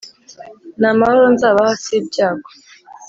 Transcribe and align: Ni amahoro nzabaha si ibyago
Ni 0.79 0.87
amahoro 0.91 1.25
nzabaha 1.35 1.73
si 1.83 1.91
ibyago 1.99 2.49